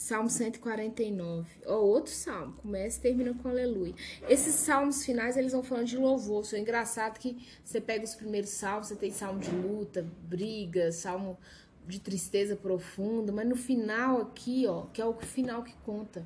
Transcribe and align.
Salmo 0.00 0.30
149. 0.30 1.46
Ó, 1.66 1.74
oh, 1.74 1.86
outro 1.88 2.10
salmo. 2.10 2.54
Começa 2.54 2.98
e 2.98 3.02
termina 3.02 3.34
com 3.34 3.50
aleluia. 3.50 3.94
Esses 4.30 4.54
salmos 4.54 5.04
finais, 5.04 5.36
eles 5.36 5.52
vão 5.52 5.62
falando 5.62 5.88
de 5.88 5.98
louvor. 5.98 6.42
Isso 6.42 6.56
é 6.56 6.58
engraçado 6.58 7.18
que 7.18 7.36
você 7.62 7.82
pega 7.82 8.02
os 8.02 8.14
primeiros 8.14 8.48
salmos, 8.48 8.88
você 8.88 8.96
tem 8.96 9.10
salmo 9.10 9.38
de 9.38 9.50
luta, 9.50 10.10
briga, 10.22 10.90
salmo 10.90 11.38
de 11.86 12.00
tristeza 12.00 12.56
profunda, 12.56 13.30
mas 13.30 13.46
no 13.46 13.54
final 13.54 14.22
aqui, 14.22 14.66
ó, 14.66 14.86
que 14.86 15.02
é 15.02 15.04
o 15.04 15.12
final 15.12 15.62
que 15.62 15.74
conta. 15.84 16.24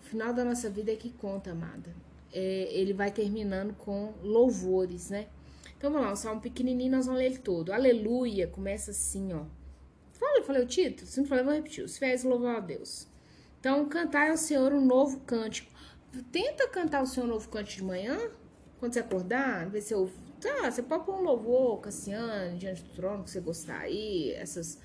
O 0.00 0.04
final 0.04 0.34
da 0.34 0.44
nossa 0.44 0.68
vida 0.68 0.90
é 0.90 0.96
que 0.96 1.10
conta, 1.10 1.52
amada. 1.52 1.94
É, 2.32 2.68
ele 2.72 2.92
vai 2.92 3.12
terminando 3.12 3.74
com 3.74 4.12
louvores, 4.24 5.08
né? 5.08 5.28
Então 5.78 5.92
vamos 5.92 6.04
lá, 6.08 6.12
um 6.14 6.16
salmo 6.16 6.40
pequenininho, 6.40 6.90
nós 6.90 7.06
vamos 7.06 7.20
ler 7.20 7.26
ele 7.26 7.38
todo. 7.38 7.72
Aleluia, 7.72 8.48
começa 8.48 8.90
assim, 8.90 9.32
ó. 9.32 9.61
Fala, 10.22 10.38
eu 10.38 10.44
falei 10.44 10.62
o 10.62 10.66
título? 10.66 11.04
Se 11.04 11.20
não 11.20 11.26
falei, 11.26 11.42
vou 11.42 11.52
repetir. 11.52 11.84
Os 11.84 11.98
fiéis 11.98 12.22
louvam 12.22 12.56
a 12.56 12.60
Deus. 12.60 13.08
Então, 13.58 13.88
cantar 13.88 14.30
ao 14.30 14.36
Senhor 14.36 14.72
um 14.72 14.80
novo 14.80 15.18
cântico. 15.26 15.68
Tenta 16.30 16.68
cantar 16.68 17.02
o 17.02 17.06
Senhor 17.06 17.26
um 17.26 17.30
novo 17.30 17.48
cântico 17.48 17.78
de 17.78 17.84
manhã, 17.84 18.30
quando 18.78 18.92
você 18.92 19.00
acordar, 19.00 19.68
ver 19.68 19.80
se 19.80 19.92
eu. 19.92 20.08
Tá, 20.40 20.70
você 20.70 20.80
pode 20.80 21.04
pôr 21.04 21.16
um 21.16 21.22
louvor, 21.22 21.80
Cassiano, 21.80 22.56
diante 22.56 22.84
do 22.84 22.90
trono, 22.90 23.24
que 23.24 23.30
você 23.30 23.40
gostar 23.40 23.80
aí, 23.80 24.30
essas, 24.32 24.80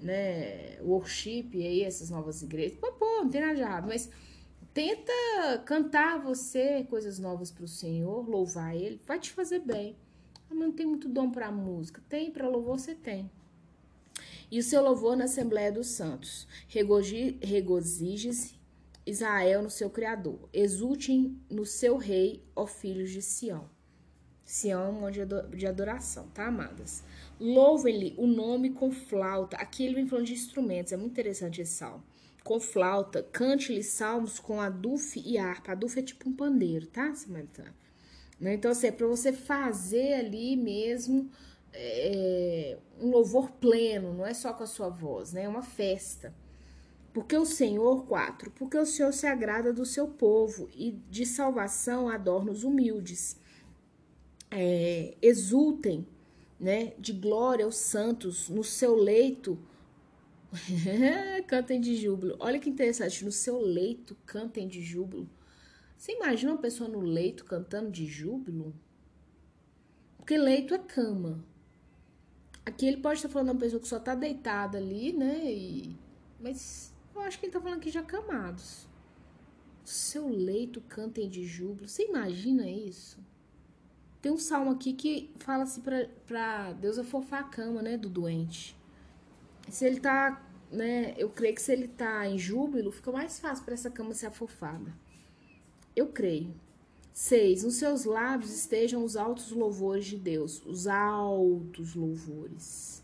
né, 0.00 0.80
worship 0.80 1.50
aí, 1.54 1.82
essas 1.82 2.10
novas 2.10 2.42
igrejas. 2.42 2.78
Pode 2.78 2.96
pôr, 2.96 3.24
não 3.24 3.30
tem 3.30 3.40
nada 3.40 3.54
de 3.54 3.62
errado, 3.62 3.88
mas 3.88 4.08
tenta 4.72 5.12
cantar 5.64 6.20
você 6.20 6.84
coisas 6.84 7.18
novas 7.18 7.50
para 7.50 7.64
o 7.64 7.68
Senhor, 7.68 8.28
louvar 8.28 8.76
Ele, 8.76 9.00
vai 9.04 9.18
te 9.18 9.32
fazer 9.32 9.60
bem. 9.60 9.96
Mas 10.48 10.58
não 10.58 10.70
tem 10.70 10.86
muito 10.86 11.08
dom 11.08 11.30
para 11.30 11.50
música. 11.50 12.00
Tem, 12.08 12.30
para 12.30 12.48
louvor 12.48 12.78
você 12.78 12.94
tem 12.94 13.30
e 14.50 14.58
o 14.58 14.62
seu 14.62 14.82
louvor 14.82 15.16
na 15.16 15.24
Assembleia 15.24 15.72
dos 15.72 15.88
Santos. 15.88 16.46
Regozije-se 16.68 18.56
Israel 19.06 19.62
no 19.62 19.70
seu 19.70 19.88
Criador. 19.88 20.48
Exultem 20.52 21.40
no 21.48 21.64
seu 21.64 21.96
Rei, 21.96 22.44
ó 22.54 22.66
filhos 22.66 23.10
de 23.10 23.22
Sião. 23.22 23.68
Sião 24.44 24.80
é 24.80 24.88
um 24.88 25.00
monte 25.00 25.20
de 25.56 25.66
adoração, 25.66 26.28
tá, 26.28 26.46
amadas? 26.46 27.02
Louvem-lhe 27.38 28.14
o 28.16 28.26
nome 28.26 28.70
com 28.70 28.92
flauta. 28.92 29.56
Aqui 29.56 29.84
ele 29.84 29.96
vem 29.96 30.06
falando 30.06 30.26
de 30.26 30.34
instrumentos, 30.34 30.92
é 30.92 30.96
muito 30.96 31.12
interessante 31.12 31.60
esse 31.60 31.72
salmo. 31.72 32.04
Com 32.44 32.60
flauta, 32.60 33.24
cante-lhe 33.24 33.82
salmos 33.82 34.38
com 34.38 34.60
aduf 34.60 35.20
e 35.24 35.36
harpa. 35.36 35.72
Aduf 35.72 35.98
é 35.98 36.02
tipo 36.02 36.28
um 36.28 36.32
pandeiro, 36.32 36.86
tá, 36.86 37.12
Samaritana? 37.12 37.74
Então, 38.40 38.70
assim, 38.70 38.86
é 38.86 38.92
pra 38.92 39.06
você 39.06 39.32
fazer 39.32 40.14
ali 40.14 40.54
mesmo 40.56 41.28
é, 41.78 42.78
um 43.00 43.10
louvor 43.10 43.50
pleno, 43.52 44.14
não 44.14 44.26
é 44.26 44.32
só 44.32 44.52
com 44.52 44.64
a 44.64 44.66
sua 44.66 44.88
voz, 44.88 45.32
né? 45.32 45.44
É 45.44 45.48
uma 45.48 45.62
festa. 45.62 46.34
Porque 47.12 47.36
o 47.36 47.46
Senhor, 47.46 48.06
quatro, 48.06 48.50
porque 48.50 48.76
o 48.76 48.86
Senhor 48.86 49.12
se 49.12 49.26
agrada 49.26 49.72
do 49.72 49.86
seu 49.86 50.06
povo 50.08 50.68
e 50.74 50.92
de 51.10 51.24
salvação 51.24 52.08
adorna 52.08 52.50
os 52.52 52.64
humildes. 52.64 53.36
É, 54.50 55.16
exultem, 55.20 56.06
né? 56.58 56.92
De 56.98 57.12
glória 57.12 57.66
os 57.66 57.76
santos 57.76 58.48
no 58.48 58.64
seu 58.64 58.94
leito. 58.94 59.58
cantem 61.46 61.80
de 61.80 61.96
júbilo. 61.96 62.36
Olha 62.38 62.58
que 62.58 62.70
interessante, 62.70 63.24
no 63.24 63.32
seu 63.32 63.60
leito 63.60 64.16
cantem 64.24 64.66
de 64.66 64.80
júbilo. 64.80 65.28
Você 65.96 66.12
imagina 66.12 66.52
uma 66.52 66.60
pessoa 66.60 66.88
no 66.88 67.00
leito 67.00 67.44
cantando 67.44 67.90
de 67.90 68.06
júbilo? 68.06 68.74
Porque 70.18 70.36
leito 70.36 70.74
é 70.74 70.78
cama. 70.78 71.44
Aqui 72.66 72.84
ele 72.84 72.96
pode 72.96 73.18
estar 73.18 73.28
falando 73.28 73.46
de 73.46 73.52
uma 73.54 73.60
pessoa 73.60 73.80
que 73.80 73.86
só 73.86 74.00
tá 74.00 74.16
deitada 74.16 74.76
ali, 74.76 75.12
né? 75.12 75.38
E... 75.44 75.96
Mas 76.40 76.92
eu 77.14 77.20
acho 77.20 77.38
que 77.38 77.46
ele 77.46 77.52
tá 77.52 77.60
falando 77.60 77.78
aqui 77.78 77.92
de 77.92 77.98
acamados. 77.98 78.88
Seu 79.84 80.28
leito 80.28 80.80
cantem 80.80 81.28
de 81.28 81.46
júbilo. 81.46 81.88
Você 81.88 82.06
imagina 82.06 82.68
isso? 82.68 83.24
Tem 84.20 84.32
um 84.32 84.36
salmo 84.36 84.72
aqui 84.72 84.92
que 84.92 85.30
fala 85.38 85.62
assim 85.62 85.80
pra, 85.80 86.08
pra 86.26 86.72
Deus 86.72 86.98
afofar 86.98 87.42
a 87.42 87.44
cama, 87.44 87.80
né? 87.80 87.96
Do 87.96 88.08
doente. 88.08 88.76
Se 89.68 89.84
ele 89.86 90.00
tá, 90.00 90.44
né? 90.70 91.14
Eu 91.16 91.30
creio 91.30 91.54
que 91.54 91.62
se 91.62 91.72
ele 91.72 91.86
tá 91.86 92.26
em 92.26 92.36
júbilo, 92.36 92.90
fica 92.90 93.12
mais 93.12 93.38
fácil 93.38 93.64
para 93.64 93.74
essa 93.74 93.90
cama 93.90 94.12
ser 94.12 94.26
afofada. 94.26 94.92
Eu 95.94 96.08
creio. 96.08 96.52
6. 97.16 97.64
Nos 97.64 97.76
seus 97.76 98.04
lábios 98.04 98.52
estejam 98.54 99.02
os 99.02 99.16
altos 99.16 99.50
louvores 99.50 100.04
de 100.04 100.18
Deus, 100.18 100.62
os 100.66 100.86
altos 100.86 101.94
louvores. 101.94 103.02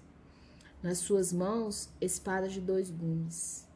Nas 0.83 0.99
suas 0.99 1.33
mãos, 1.33 1.89
espada 1.99 2.47
de 2.47 2.61
dois 2.61 2.91
gumes. 2.91 3.67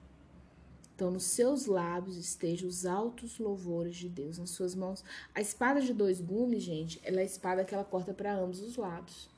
Então, 0.95 1.11
nos 1.11 1.25
seus 1.25 1.65
lábios 1.65 2.19
estejam 2.19 2.69
os 2.69 2.85
altos 2.85 3.39
louvores 3.39 3.97
de 3.97 4.11
Deus. 4.11 4.37
Nas 4.37 4.51
suas 4.51 4.75
mãos. 4.75 5.03
A 5.35 5.41
espada 5.41 5.81
de 5.81 5.95
dois 5.95 6.21
gumes, 6.21 6.63
gente, 6.63 7.01
ela 7.03 7.21
é 7.21 7.23
a 7.23 7.25
espada 7.25 7.65
que 7.65 7.75
ela 7.75 7.83
corta 7.83 8.13
para 8.13 8.37
ambos 8.37 8.61
os 8.61 8.77
lados. 8.77 9.31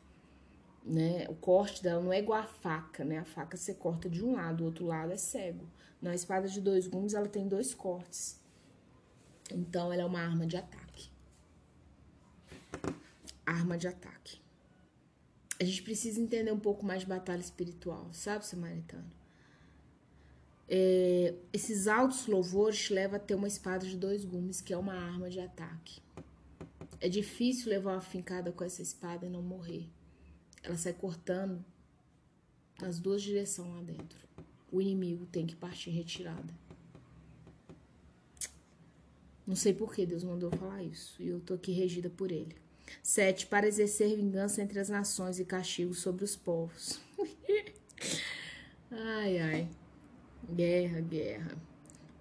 Né? 0.85 1.29
O 1.29 1.35
corte 1.37 1.81
dela 1.81 2.03
não 2.03 2.13
é 2.13 2.19
igual 2.19 2.41
a 2.41 2.47
faca, 2.49 3.05
né? 3.05 3.19
A 3.19 3.25
faca 3.25 3.57
você 3.57 3.73
corta 3.73 4.11
de 4.11 4.25
um 4.25 4.33
lado, 4.33 4.63
o 4.63 4.67
outro 4.67 4.87
lado 4.87 5.13
é 5.13 5.17
cego. 5.17 5.65
Na 6.03 6.13
espada 6.13 6.49
de 6.49 6.61
dois 6.61 6.89
gumes, 6.89 7.15
ela 7.15 7.29
tem 7.29 7.47
dois 7.47 7.73
cortes. 7.73 8.41
Então, 9.49 9.93
ela 9.93 10.03
é 10.03 10.05
uma 10.05 10.21
arma 10.21 10.45
de 10.45 10.57
ataque 10.57 10.78
arma 13.59 13.77
de 13.77 13.89
ataque. 13.89 14.41
A 15.61 15.65
gente 15.65 15.83
precisa 15.83 16.21
entender 16.21 16.53
um 16.53 16.61
pouco 16.61 16.87
mais 16.87 17.01
de 17.01 17.07
batalha 17.07 17.41
espiritual, 17.41 18.09
sabe, 18.13 18.47
Samaritano? 18.47 19.11
É, 20.69 21.35
esses 21.53 21.89
altos 21.89 22.27
louvores 22.27 22.91
levam 22.91 23.17
a 23.17 23.19
ter 23.19 23.35
uma 23.35 23.49
espada 23.49 23.87
de 23.87 23.97
dois 23.97 24.25
gumes, 24.25 24.61
que 24.61 24.73
é 24.73 24.77
uma 24.77 24.95
arma 24.95 25.29
de 25.29 25.41
ataque. 25.41 26.01
É 27.01 27.09
difícil 27.09 27.71
levar 27.71 27.95
uma 27.95 28.01
fincada 28.01 28.53
com 28.53 28.63
essa 28.63 28.83
espada 28.83 29.27
e 29.27 29.31
não 29.31 29.43
morrer. 29.43 29.89
Ela 30.63 30.77
sai 30.77 30.93
cortando 30.93 31.65
nas 32.81 32.99
duas 32.99 33.23
direções 33.23 33.73
lá 33.73 33.83
dentro. 33.83 34.19
O 34.71 34.81
inimigo 34.81 35.27
tem 35.27 35.47
que 35.47 35.57
partir 35.57 35.91
em 35.91 35.95
retirada. 35.95 36.55
Não 39.47 39.57
sei 39.57 39.73
por 39.73 39.95
que 39.95 40.05
Deus 40.05 40.23
mandou 40.23 40.51
falar 40.51 40.83
isso. 40.83 41.21
E 41.23 41.29
eu 41.29 41.41
tô 41.41 41.55
aqui 41.55 41.73
regida 41.73 42.11
por 42.11 42.31
ele. 42.31 42.55
7. 43.03 43.47
Para 43.47 43.67
exercer 43.67 44.17
vingança 44.17 44.63
entre 44.63 44.79
as 44.79 44.89
nações 44.89 45.39
e 45.39 45.45
castigo 45.45 45.95
sobre 45.95 46.25
os 46.25 46.37
povos. 46.37 47.01
ai, 48.91 49.39
ai. 49.39 49.69
Guerra, 50.51 51.01
guerra. 51.01 51.57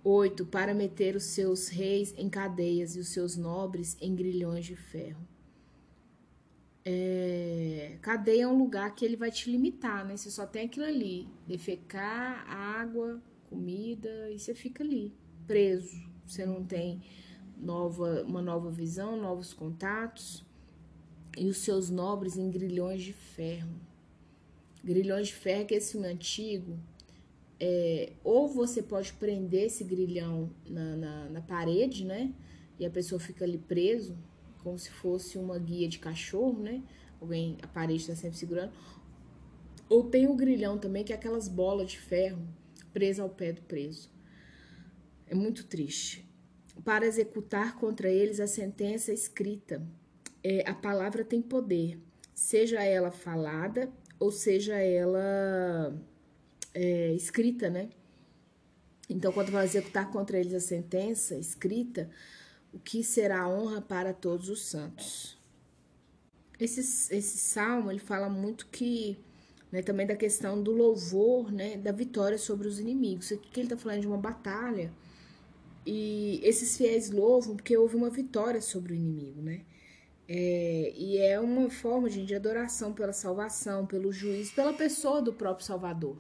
8. 0.03 0.45
Para 0.45 0.73
meter 0.73 1.15
os 1.15 1.23
seus 1.23 1.67
reis 1.67 2.13
em 2.17 2.29
cadeias 2.29 2.95
e 2.95 2.99
os 2.99 3.09
seus 3.09 3.35
nobres 3.35 3.97
em 4.01 4.15
grilhões 4.15 4.65
de 4.65 4.75
ferro. 4.75 5.27
É, 6.85 7.97
cadeia 8.01 8.43
é 8.43 8.47
um 8.47 8.57
lugar 8.57 8.95
que 8.95 9.03
ele 9.03 9.17
vai 9.17 9.29
te 9.29 9.51
limitar, 9.51 10.05
né? 10.05 10.15
Você 10.15 10.31
só 10.31 10.45
tem 10.45 10.67
aquilo 10.67 10.85
ali: 10.85 11.27
defecar, 11.45 12.49
água, 12.49 13.21
comida, 13.49 14.31
e 14.31 14.39
você 14.39 14.55
fica 14.55 14.85
ali, 14.85 15.13
preso. 15.45 16.01
Você 16.25 16.45
não 16.45 16.63
tem 16.63 17.01
nova, 17.57 18.23
uma 18.23 18.41
nova 18.41 18.71
visão, 18.71 19.17
novos 19.17 19.53
contatos 19.53 20.46
e 21.37 21.47
os 21.47 21.57
seus 21.57 21.89
nobres 21.89 22.35
em 22.37 22.49
grilhões 22.49 23.03
de 23.03 23.13
ferro. 23.13 23.69
Grilhões 24.83 25.27
de 25.27 25.33
ferro, 25.33 25.65
que 25.65 25.75
esse 25.75 25.91
filme 25.91 26.07
antigo, 26.07 26.77
é, 27.59 28.13
ou 28.23 28.47
você 28.47 28.81
pode 28.81 29.13
prender 29.13 29.65
esse 29.65 29.83
grilhão 29.83 30.49
na, 30.67 30.95
na, 30.95 31.29
na, 31.29 31.41
parede, 31.41 32.05
né? 32.05 32.33
E 32.79 32.85
a 32.85 32.89
pessoa 32.89 33.19
fica 33.19 33.45
ali 33.45 33.57
preso, 33.57 34.17
como 34.63 34.77
se 34.77 34.89
fosse 34.89 35.37
uma 35.37 35.57
guia 35.57 35.87
de 35.87 35.99
cachorro, 35.99 36.61
né? 36.61 36.83
Alguém, 37.19 37.57
a 37.61 37.67
parede 37.67 38.01
está 38.01 38.15
sempre 38.15 38.37
segurando. 38.37 38.71
Ou 39.89 40.03
tem 40.03 40.27
o 40.27 40.35
grilhão 40.35 40.77
também, 40.77 41.03
que 41.03 41.13
é 41.13 41.15
aquelas 41.15 41.47
bolas 41.47 41.91
de 41.91 41.99
ferro 41.99 42.41
presas 42.93 43.19
ao 43.19 43.29
pé 43.29 43.51
do 43.51 43.61
preso. 43.61 44.09
É 45.27 45.35
muito 45.35 45.65
triste. 45.65 46.27
Para 46.83 47.05
executar 47.05 47.75
contra 47.77 48.09
eles 48.09 48.39
a 48.39 48.47
sentença 48.47 49.11
escrita 49.11 49.85
é, 50.47 50.63
a 50.65 50.73
palavra 50.73 51.25
tem 51.25 51.41
poder, 51.41 51.99
seja 52.33 52.81
ela 52.81 53.11
falada 53.11 53.91
ou 54.17 54.31
seja 54.31 54.75
ela 54.75 55.93
é, 56.73 57.11
escrita, 57.13 57.69
né? 57.69 57.89
Então, 59.09 59.33
quando 59.33 59.51
vai 59.51 59.65
executar 59.65 60.09
contra 60.09 60.39
eles 60.39 60.53
a 60.53 60.59
sentença 60.61 61.35
escrita, 61.35 62.09
o 62.73 62.79
que 62.79 63.03
será 63.03 63.41
a 63.41 63.49
honra 63.49 63.81
para 63.81 64.13
todos 64.13 64.47
os 64.47 64.65
santos. 64.65 65.37
Esse, 66.57 66.79
esse 67.13 67.37
salmo 67.37 67.91
ele 67.91 67.99
fala 67.99 68.29
muito 68.29 68.67
que 68.67 69.17
né, 69.69 69.81
também 69.81 70.07
da 70.07 70.15
questão 70.15 70.61
do 70.61 70.71
louvor, 70.71 71.51
né, 71.51 71.77
da 71.77 71.91
vitória 71.91 72.37
sobre 72.37 72.69
os 72.69 72.79
inimigos. 72.79 73.33
Aqui 73.33 73.49
que 73.49 73.59
ele 73.59 73.67
está 73.67 73.77
falando 73.77 74.01
de 74.01 74.07
uma 74.07 74.17
batalha 74.17 74.93
e 75.85 76.39
esses 76.41 76.77
fiéis 76.77 77.11
louvam 77.11 77.55
porque 77.55 77.77
houve 77.77 77.95
uma 77.97 78.09
vitória 78.09 78.61
sobre 78.61 78.93
o 78.93 78.95
inimigo, 78.95 79.41
né? 79.41 79.61
É, 80.29 80.93
e 80.95 81.17
é 81.17 81.39
uma 81.39 81.69
forma, 81.69 82.09
gente, 82.09 82.27
de 82.27 82.35
adoração 82.35 82.93
pela 82.93 83.13
salvação, 83.13 83.85
pelo 83.85 84.11
juízo, 84.11 84.53
pela 84.53 84.73
pessoa 84.73 85.21
do 85.21 85.33
próprio 85.33 85.65
Salvador. 85.65 86.17